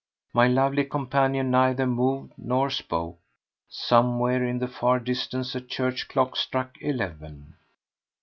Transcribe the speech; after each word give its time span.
My 0.33 0.47
lovely 0.47 0.83
companion 0.85 1.51
neither 1.51 1.85
moved 1.85 2.33
nor 2.35 2.71
spoke. 2.71 3.19
Somewhere 3.69 4.43
in 4.43 4.57
the 4.57 4.67
far 4.67 4.99
distance 4.99 5.53
a 5.53 5.61
church 5.61 6.07
clock 6.07 6.35
struck 6.35 6.75
eleven. 6.81 7.53